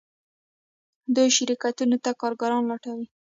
دوی 1.15 1.27
شرکتونو 1.37 1.97
ته 2.03 2.11
کارګران 2.21 2.63
لټوي. 2.71 3.05